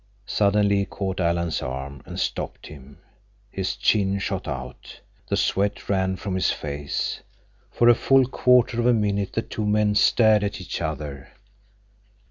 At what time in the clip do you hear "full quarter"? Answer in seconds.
7.93-8.79